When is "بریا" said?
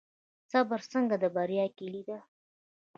1.35-1.65